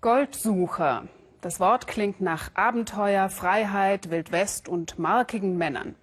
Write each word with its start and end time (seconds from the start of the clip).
Goldsucher. 0.00 1.08
Das 1.40 1.58
Wort 1.58 1.88
klingt 1.88 2.20
nach 2.20 2.52
Abenteuer, 2.54 3.28
Freiheit, 3.28 4.10
Wildwest 4.10 4.68
und 4.68 4.96
markigen 5.00 5.58
Männern. 5.58 5.96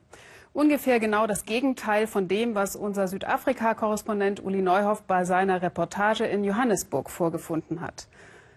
Ungefähr 0.52 1.00
genau 1.00 1.28
das 1.28 1.46
Gegenteil 1.46 2.06
von 2.06 2.28
dem, 2.28 2.56
was 2.56 2.76
unser 2.76 3.08
Südafrika-Korrespondent 3.08 4.44
Uli 4.44 4.62
Neuhoff 4.62 5.04
bei 5.04 5.24
seiner 5.24 5.62
Reportage 5.62 6.26
in 6.26 6.44
Johannesburg 6.44 7.10
vorgefunden 7.10 7.80
hat. 7.80 8.10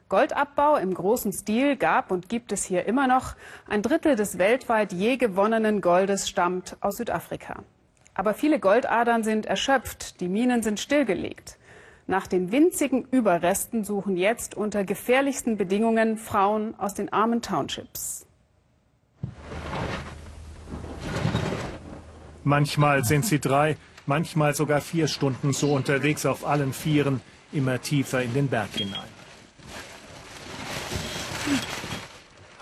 Goldabbau 0.09 0.75
im 0.75 0.93
großen 0.93 1.33
Stil 1.33 1.77
gab 1.77 2.11
und 2.11 2.29
gibt 2.29 2.51
es 2.51 2.65
hier 2.65 2.87
immer 2.87 3.07
noch. 3.07 3.37
Ein 3.69 3.83
Drittel 3.83 4.17
des 4.17 4.39
weltweit 4.39 4.93
je 4.93 5.19
gewonnenen 5.19 5.81
Goldes 5.81 6.29
stammt 6.29 6.77
aus 6.81 6.97
Südafrika. 6.97 7.63
Aber 8.13 8.35
viele 8.35 8.59
Goldadern 8.59 9.23
sind 9.23 9.47
erschöpft, 9.47 10.21
die 10.21 10.29
Minen 10.29 10.65
sind 10.65 10.81
stillgelegt. 10.81 11.59
Nach 12.11 12.27
den 12.27 12.51
winzigen 12.53 13.05
Überresten 13.11 13.85
suchen 13.85 14.17
jetzt 14.17 14.55
unter 14.57 14.83
gefährlichsten 14.83 15.59
Bedingungen 15.59 16.17
Frauen 16.17 16.75
aus 16.79 16.95
den 16.95 17.13
armen 17.13 17.43
Townships. 17.43 18.27
Manchmal 22.45 23.05
sind 23.05 23.27
sie 23.27 23.39
drei, 23.39 23.77
manchmal 24.07 24.55
sogar 24.55 24.81
vier 24.81 25.07
Stunden 25.07 25.53
so 25.53 25.75
unterwegs 25.75 26.25
auf 26.25 26.47
allen 26.47 26.73
Vieren, 26.73 27.21
immer 27.53 27.79
tiefer 27.83 28.23
in 28.23 28.33
den 28.33 28.49
Berg 28.49 28.71
hinein. 28.73 29.11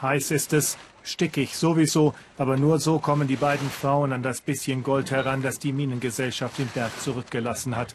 Heiß 0.02 0.32
ist 0.32 0.52
es, 0.54 0.76
stickig 1.04 1.54
sowieso, 1.54 2.14
aber 2.36 2.56
nur 2.56 2.80
so 2.80 2.98
kommen 2.98 3.28
die 3.28 3.36
beiden 3.36 3.70
Frauen 3.70 4.12
an 4.12 4.24
das 4.24 4.40
bisschen 4.40 4.82
Gold 4.82 5.12
heran, 5.12 5.42
das 5.42 5.60
die 5.60 5.72
Minengesellschaft 5.72 6.58
im 6.58 6.66
Berg 6.66 6.90
zurückgelassen 7.00 7.76
hat, 7.76 7.94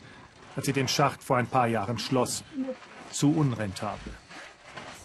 als 0.56 0.66
sie 0.66 0.74
den 0.74 0.88
Schacht 0.88 1.24
vor 1.24 1.38
ein 1.38 1.48
paar 1.48 1.68
Jahren 1.68 1.98
schloss. 1.98 2.44
Zu 3.12 3.32
unrentabel. 3.36 4.14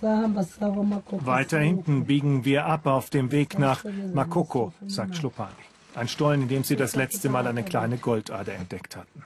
Weiter 0.02 1.58
hinten 1.58 2.04
biegen 2.04 2.44
wir 2.44 2.66
ab 2.66 2.86
auf 2.86 3.10
dem 3.10 3.32
Weg 3.32 3.58
nach 3.58 3.84
Makoko, 4.14 4.72
sagt 4.86 5.16
Schlopani. 5.16 5.52
Ein 5.94 6.08
Stollen, 6.08 6.42
in 6.42 6.48
dem 6.48 6.64
sie 6.64 6.76
das 6.76 6.94
letzte 6.94 7.30
Mal 7.30 7.46
eine 7.46 7.64
kleine 7.64 7.96
Goldader 7.96 8.54
entdeckt 8.54 8.96
hatten. 8.96 9.24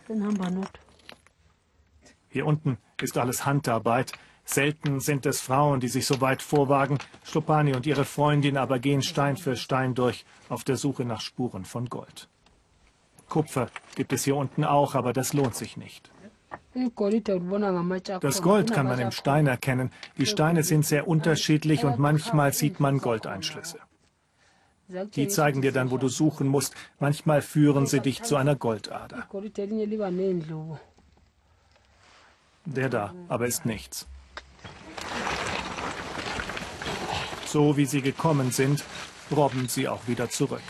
Hier 2.28 2.46
unten 2.46 2.78
ist 3.02 3.18
alles 3.18 3.44
Handarbeit. 3.44 4.12
Selten 4.44 5.00
sind 5.00 5.26
es 5.26 5.40
Frauen, 5.40 5.80
die 5.80 5.88
sich 5.88 6.06
so 6.06 6.20
weit 6.20 6.42
vorwagen. 6.42 6.98
Schlopani 7.24 7.74
und 7.74 7.86
ihre 7.86 8.04
Freundin 8.04 8.56
aber 8.56 8.78
gehen 8.78 9.02
Stein 9.02 9.36
für 9.36 9.56
Stein 9.56 9.94
durch 9.94 10.24
auf 10.48 10.62
der 10.62 10.76
Suche 10.76 11.04
nach 11.04 11.20
Spuren 11.20 11.64
von 11.64 11.88
Gold. 11.88 12.28
Kupfer 13.30 13.68
gibt 13.94 14.12
es 14.12 14.24
hier 14.24 14.36
unten 14.36 14.64
auch, 14.64 14.94
aber 14.94 15.14
das 15.14 15.32
lohnt 15.32 15.54
sich 15.54 15.78
nicht. 15.78 16.10
Das 18.20 18.42
Gold 18.42 18.72
kann 18.72 18.86
man 18.86 18.98
im 18.98 19.10
Stein 19.10 19.46
erkennen. 19.46 19.90
Die 20.18 20.26
Steine 20.26 20.62
sind 20.62 20.84
sehr 20.84 21.08
unterschiedlich 21.08 21.84
und 21.84 21.98
manchmal 21.98 22.52
sieht 22.52 22.78
man 22.78 22.98
Goldeinschlüsse. 22.98 23.78
Die 25.14 25.28
zeigen 25.28 25.62
dir 25.62 25.72
dann, 25.72 25.90
wo 25.90 25.98
du 25.98 26.08
suchen 26.08 26.48
musst. 26.48 26.74
Manchmal 26.98 27.42
führen 27.42 27.86
sie 27.86 28.00
dich 28.00 28.22
zu 28.22 28.36
einer 28.36 28.56
Goldader. 28.56 29.28
Der 32.64 32.88
da, 32.88 33.14
aber 33.28 33.46
ist 33.46 33.64
nichts. 33.64 34.06
So 37.46 37.76
wie 37.76 37.86
sie 37.86 38.02
gekommen 38.02 38.50
sind, 38.50 38.84
robben 39.34 39.68
sie 39.68 39.88
auch 39.88 40.06
wieder 40.06 40.28
zurück. 40.28 40.62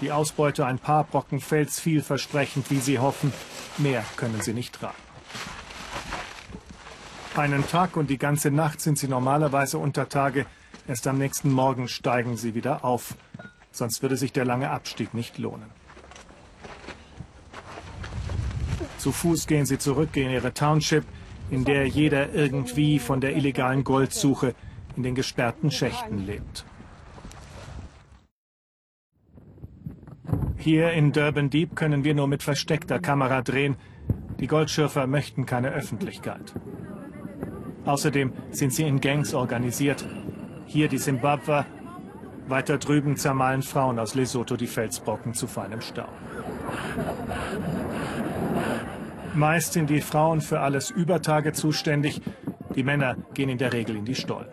Die 0.00 0.12
Ausbeute 0.12 0.66
ein 0.66 0.78
paar 0.78 1.04
Brocken 1.04 1.40
Fels 1.40 1.80
vielversprechend, 1.80 2.70
wie 2.70 2.80
sie 2.80 2.98
hoffen. 2.98 3.32
Mehr 3.78 4.04
können 4.16 4.40
sie 4.40 4.52
nicht 4.52 4.74
tragen. 4.74 4.94
Einen 7.36 7.66
Tag 7.66 7.96
und 7.96 8.10
die 8.10 8.18
ganze 8.18 8.50
Nacht 8.50 8.80
sind 8.80 8.98
sie 8.98 9.08
normalerweise 9.08 9.78
unter 9.78 10.08
Tage. 10.08 10.46
Erst 10.86 11.06
am 11.06 11.18
nächsten 11.18 11.50
Morgen 11.50 11.88
steigen 11.88 12.36
sie 12.36 12.54
wieder 12.54 12.84
auf. 12.84 13.16
Sonst 13.72 14.02
würde 14.02 14.16
sich 14.16 14.32
der 14.32 14.44
lange 14.44 14.70
Abstieg 14.70 15.14
nicht 15.14 15.38
lohnen. 15.38 15.70
Zu 18.98 19.10
Fuß 19.10 19.46
gehen 19.46 19.66
sie 19.66 19.78
zurück 19.78 20.16
in 20.16 20.30
ihre 20.30 20.54
Township, 20.54 21.04
in 21.50 21.64
der 21.64 21.86
jeder 21.86 22.32
irgendwie 22.32 22.98
von 22.98 23.20
der 23.20 23.36
illegalen 23.36 23.84
Goldsuche 23.84 24.54
in 24.96 25.02
den 25.02 25.14
gesperrten 25.14 25.70
Schächten 25.70 26.24
lebt. 26.24 26.64
Hier 30.64 30.92
in 30.92 31.12
Durban 31.12 31.50
Deep 31.50 31.76
können 31.76 32.04
wir 32.04 32.14
nur 32.14 32.26
mit 32.26 32.42
versteckter 32.42 32.98
Kamera 32.98 33.42
drehen. 33.42 33.76
Die 34.40 34.46
Goldschürfer 34.46 35.06
möchten 35.06 35.44
keine 35.44 35.68
Öffentlichkeit. 35.68 36.54
Außerdem 37.84 38.32
sind 38.50 38.72
sie 38.72 38.84
in 38.84 39.02
Gangs 39.02 39.34
organisiert. 39.34 40.06
Hier 40.64 40.88
die 40.88 40.96
Simbabwer, 40.96 41.66
weiter 42.48 42.78
drüben 42.78 43.16
zermahlen 43.16 43.60
Frauen 43.60 43.98
aus 43.98 44.14
Lesotho 44.14 44.56
die 44.56 44.66
Felsbrocken 44.66 45.34
zu 45.34 45.46
feinem 45.46 45.82
Staub. 45.82 46.08
Meist 49.34 49.74
sind 49.74 49.90
die 49.90 50.00
Frauen 50.00 50.40
für 50.40 50.60
alles 50.60 50.88
Übertage 50.88 51.52
zuständig. 51.52 52.22
Die 52.74 52.84
Männer 52.84 53.18
gehen 53.34 53.50
in 53.50 53.58
der 53.58 53.74
Regel 53.74 53.96
in 53.96 54.06
die 54.06 54.14
Stollen. 54.14 54.48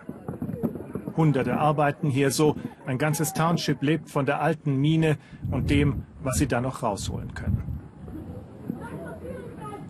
Hunderte 1.16 1.57
arbeiten 1.57 2.09
hier 2.09 2.31
so. 2.31 2.55
Ein 2.85 2.97
ganzes 2.97 3.33
Township 3.33 3.81
lebt 3.81 4.09
von 4.09 4.25
der 4.25 4.41
alten 4.41 4.77
Mine 4.77 5.17
und 5.49 5.69
dem, 5.69 6.03
was 6.22 6.38
sie 6.38 6.47
da 6.47 6.61
noch 6.61 6.83
rausholen 6.83 7.33
können. 7.33 7.63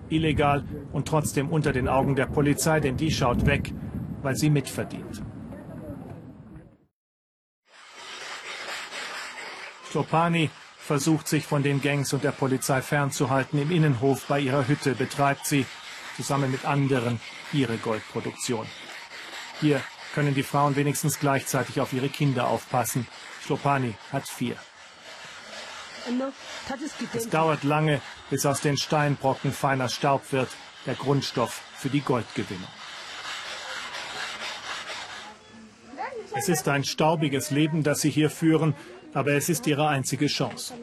Illegal 0.10 0.64
und 0.92 1.08
trotzdem 1.08 1.50
unter 1.50 1.72
den 1.72 1.88
Augen 1.88 2.16
der 2.16 2.26
Polizei, 2.26 2.80
denn 2.80 2.98
die 2.98 3.12
schaut 3.12 3.46
weg, 3.46 3.74
weil 4.22 4.36
sie 4.36 4.50
mitverdient. 4.50 5.24
Klopani 9.90 10.50
versucht 10.78 11.28
sich 11.28 11.46
von 11.46 11.64
den 11.64 11.82
Gangs 11.82 12.14
und 12.14 12.24
der 12.24 12.32
Polizei 12.32 12.82
fernzuhalten. 12.82 13.62
Im 13.62 13.72
Innenhof 13.72 14.26
bei 14.28 14.40
ihrer 14.40 14.68
Hütte 14.68 14.96
betreibt 14.96 15.46
sie 15.46 15.66
zusammen 16.16 16.52
mit 16.52 16.66
anderen 16.66 17.20
ihre 17.54 17.78
Goldproduktion. 17.78 18.66
Hier 19.60 19.82
können 20.14 20.34
die 20.34 20.44
Frauen 20.44 20.76
wenigstens 20.76 21.20
gleichzeitig 21.20 21.80
auf 21.80 21.94
ihre 21.94 22.10
Kinder 22.10 22.48
aufpassen. 22.48 23.08
Schlopani 23.46 23.96
hat 24.12 24.28
vier. 24.28 24.56
Es 27.14 27.30
dauert 27.30 27.64
lange, 27.64 28.02
bis 28.30 28.46
aus 28.46 28.62
den 28.62 28.78
Steinbrocken 28.78 29.52
feiner 29.52 29.90
Staub 29.90 30.32
wird, 30.32 30.50
der 30.86 30.96
Grundstoff 30.96 31.62
für 31.76 31.90
die 31.90 32.02
Goldgewinnung. 32.02 32.68
Es 36.34 36.50
ist 36.50 36.68
ein 36.68 36.84
staubiges 36.84 37.52
Leben, 37.52 37.84
das 37.84 38.02
sie 38.02 38.10
hier 38.10 38.30
führen, 38.30 38.74
aber 39.14 39.34
es 39.34 39.50
ist 39.50 39.68
ihre 39.68 39.88
einzige 39.88 40.28
Chance. 40.28 40.74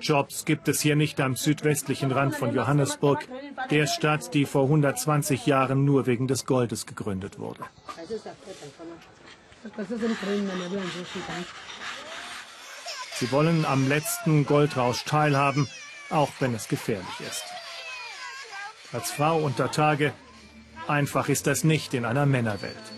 Jobs 0.00 0.44
gibt 0.44 0.68
es 0.68 0.80
hier 0.80 0.96
nicht 0.96 1.20
am 1.20 1.36
südwestlichen 1.36 2.12
Rand 2.12 2.34
von 2.36 2.54
Johannesburg, 2.54 3.26
der 3.70 3.86
Stadt, 3.86 4.34
die 4.34 4.44
vor 4.44 4.64
120 4.64 5.46
Jahren 5.46 5.84
nur 5.84 6.06
wegen 6.06 6.28
des 6.28 6.46
Goldes 6.46 6.86
gegründet 6.86 7.38
wurde. 7.38 7.60
Sie 13.14 13.32
wollen 13.32 13.64
am 13.64 13.88
letzten 13.88 14.46
Goldrausch 14.46 15.04
teilhaben, 15.04 15.68
auch 16.10 16.30
wenn 16.40 16.54
es 16.54 16.68
gefährlich 16.68 17.20
ist. 17.20 17.44
Als 18.92 19.10
Frau 19.10 19.38
unter 19.38 19.70
Tage, 19.70 20.12
einfach 20.86 21.28
ist 21.28 21.46
das 21.46 21.64
nicht 21.64 21.94
in 21.94 22.04
einer 22.04 22.26
Männerwelt. 22.26 22.95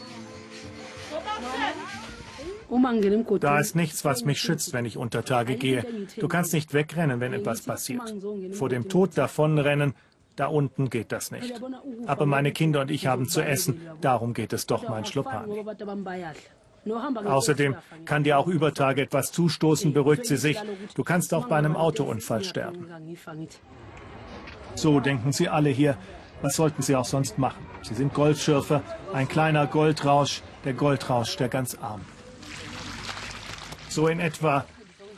Da 3.41 3.59
ist 3.59 3.77
nichts, 3.77 4.05
was 4.05 4.25
mich 4.25 4.41
schützt, 4.41 4.73
wenn 4.73 4.85
ich 4.85 4.97
unter 4.97 5.25
Tage 5.25 5.57
gehe. 5.57 5.85
Du 6.19 6.29
kannst 6.29 6.53
nicht 6.53 6.75
wegrennen, 6.75 7.21
wenn 7.21 7.33
etwas 7.33 7.63
passiert. 7.63 8.15
Vor 8.53 8.69
dem 8.69 8.89
Tod 8.89 9.17
davonrennen, 9.17 9.95
da 10.37 10.47
unten 10.47 10.91
geht 10.91 11.11
das 11.11 11.31
nicht. 11.31 11.61
Aber 12.07 12.27
meine 12.27 12.53
Kinder 12.53 12.83
und 12.83 12.91
ich 12.91 13.07
haben 13.07 13.29
zu 13.29 13.41
essen, 13.41 13.81
darum 14.01 14.35
geht 14.35 14.53
es 14.53 14.67
doch, 14.67 14.89
mein 14.89 15.05
Schlupan. 15.05 15.51
Außerdem 17.25 17.77
kann 18.05 18.25
dir 18.25 18.39
auch 18.39 18.47
über 18.47 18.73
Tage 18.73 19.03
etwas 19.03 19.33
zustoßen, 19.33 19.93
beruhigt 19.93 20.27
sie 20.27 20.37
sich. 20.37 20.59
Du 20.95 21.05
kannst 21.05 21.35
auch 21.35 21.49
bei 21.49 21.57
einem 21.57 21.77
Autounfall 21.77 22.45
sterben. 22.45 22.87
So 24.75 25.01
denken 25.01 25.33
sie 25.33 25.49
alle 25.49 25.71
hier. 25.71 25.97
Was 26.41 26.55
sollten 26.55 26.83
sie 26.83 26.95
auch 26.95 27.05
sonst 27.05 27.37
machen? 27.37 27.67
Sie 27.83 27.95
sind 27.95 28.15
Goldschürfer, 28.15 28.83
ein 29.13 29.27
kleiner 29.27 29.67
Goldrausch, 29.67 30.43
der 30.65 30.75
Goldrausch 30.75 31.37
der 31.37 31.49
ganz 31.49 31.75
Armen. 31.75 32.18
So 33.99 34.07
in 34.07 34.21
etwa 34.21 34.65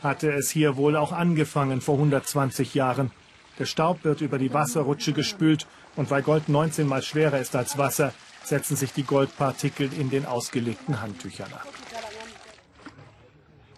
hatte 0.01 0.31
es 0.31 0.49
hier 0.49 0.75
wohl 0.75 0.95
auch 0.95 1.11
angefangen 1.11 1.81
vor 1.81 1.97
120 1.97 2.73
Jahren. 2.73 3.11
Der 3.59 3.65
Staub 3.65 4.03
wird 4.03 4.21
über 4.21 4.39
die 4.39 4.55
Wasserrutsche 4.55 5.13
gespült 5.13 5.67
und 5.95 6.09
weil 6.09 6.23
Gold 6.23 6.49
19 6.49 6.87
mal 6.87 7.03
schwerer 7.03 7.39
ist 7.39 7.55
als 7.55 7.77
Wasser, 7.77 8.11
setzen 8.43 8.75
sich 8.75 8.91
die 8.91 9.03
Goldpartikel 9.03 9.93
in 9.93 10.09
den 10.09 10.25
ausgelegten 10.25 10.99
Handtüchern 10.99 11.53
ab. 11.53 11.67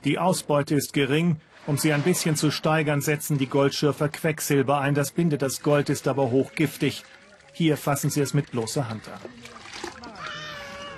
Die 0.06 0.20
Ausbeute 0.20 0.74
ist 0.74 0.94
gering. 0.94 1.36
Um 1.68 1.78
sie 1.78 1.92
ein 1.92 2.04
bisschen 2.04 2.38
zu 2.38 2.50
steigern, 2.50 3.02
setzen 3.02 3.38
die 3.38 3.48
Goldschürfer 3.48 4.08
Quecksilber 4.08 4.80
ein. 4.80 4.96
Das 4.96 5.12
bindet 5.12 5.42
das 5.42 5.62
Gold, 5.62 5.90
ist 5.90 6.08
aber 6.08 6.32
hochgiftig. 6.32 7.04
Hier 7.52 7.76
fassen 7.76 8.10
sie 8.10 8.22
es 8.22 8.34
mit 8.34 8.52
bloßer 8.52 8.88
Hand 8.88 9.10
an. 9.10 9.20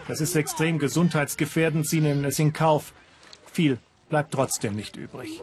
Das 0.07 0.22
ist 0.22 0.36
extrem 0.36 0.78
gesundheitsgefährdend. 0.78 1.90
Sie 1.90 2.02
nehmen 2.02 2.24
es 2.24 2.38
in 2.38 2.54
Kauf. 2.54 2.94
Viel 3.52 3.80
bleibt 4.10 4.34
trotzdem 4.34 4.75
nicht 4.75 4.98
übrig. 4.98 5.42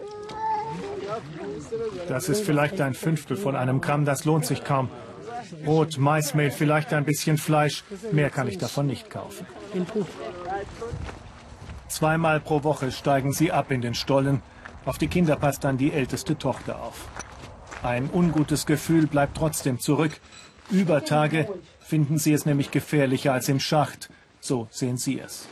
Das 2.08 2.28
ist 2.28 2.44
vielleicht 2.44 2.80
ein 2.80 2.94
Fünftel 2.94 3.36
von 3.36 3.56
einem 3.56 3.80
Gramm, 3.80 4.04
das 4.04 4.24
lohnt 4.24 4.46
sich 4.46 4.64
kaum. 4.64 4.88
Brot, 5.64 5.98
Maismehl, 5.98 6.50
vielleicht 6.50 6.92
ein 6.92 7.04
bisschen 7.04 7.38
Fleisch. 7.38 7.84
Mehr 8.10 8.30
kann 8.30 8.48
ich 8.48 8.58
davon 8.58 8.86
nicht 8.86 9.10
kaufen. 9.10 9.46
Zweimal 11.88 12.40
pro 12.40 12.64
Woche 12.64 12.90
steigen 12.90 13.32
sie 13.32 13.52
ab 13.52 13.70
in 13.70 13.82
den 13.82 13.94
Stollen. 13.94 14.42
Auf 14.84 14.98
die 14.98 15.08
Kinder 15.08 15.36
passt 15.36 15.64
dann 15.64 15.76
die 15.76 15.92
älteste 15.92 16.38
Tochter 16.38 16.82
auf. 16.82 17.06
Ein 17.82 18.08
ungutes 18.10 18.64
Gefühl 18.66 19.06
bleibt 19.06 19.36
trotzdem 19.36 19.78
zurück. 19.78 20.12
Über 20.70 21.04
Tage 21.04 21.48
finden 21.80 22.18
sie 22.18 22.32
es 22.32 22.46
nämlich 22.46 22.70
gefährlicher 22.70 23.32
als 23.32 23.48
im 23.48 23.60
Schacht. 23.60 24.08
So 24.40 24.68
sehen 24.70 24.96
sie 24.96 25.20
es. 25.20 25.46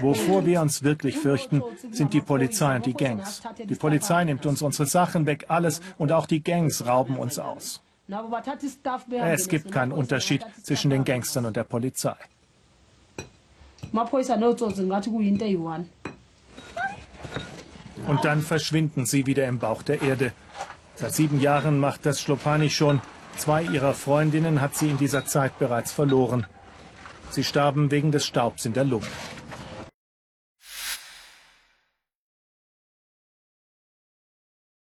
Wovor 0.00 0.46
wir 0.46 0.60
uns 0.60 0.82
wirklich 0.82 1.18
fürchten, 1.18 1.62
sind 1.90 2.12
die 2.12 2.20
Polizei 2.20 2.76
und 2.76 2.86
die 2.86 2.94
Gangs. 2.94 3.42
Die 3.68 3.74
Polizei 3.74 4.24
nimmt 4.24 4.46
uns 4.46 4.62
unsere 4.62 4.86
Sachen 4.86 5.26
weg, 5.26 5.46
alles, 5.48 5.80
und 5.98 6.12
auch 6.12 6.26
die 6.26 6.42
Gangs 6.42 6.86
rauben 6.86 7.16
uns 7.16 7.38
aus. 7.38 7.80
Es 9.10 9.48
gibt 9.48 9.70
keinen 9.70 9.92
Unterschied 9.92 10.44
zwischen 10.62 10.90
den 10.90 11.04
Gangstern 11.04 11.44
und 11.44 11.56
der 11.56 11.64
Polizei. 11.64 12.16
Und 18.06 18.24
dann 18.24 18.40
verschwinden 18.42 19.06
sie 19.06 19.26
wieder 19.26 19.46
im 19.46 19.58
Bauch 19.58 19.82
der 19.82 20.00
Erde. 20.02 20.32
Seit 20.94 21.14
sieben 21.14 21.40
Jahren 21.40 21.78
macht 21.78 22.06
das 22.06 22.20
Schlopani 22.20 22.70
schon. 22.70 23.00
Zwei 23.36 23.62
ihrer 23.62 23.94
Freundinnen 23.94 24.60
hat 24.60 24.74
sie 24.74 24.88
in 24.88 24.98
dieser 24.98 25.26
Zeit 25.26 25.58
bereits 25.58 25.92
verloren. 25.92 26.46
Sie 27.30 27.44
starben 27.44 27.90
wegen 27.90 28.10
des 28.10 28.26
Staubs 28.26 28.64
in 28.64 28.72
der 28.72 28.84
Lunge. 28.84 29.06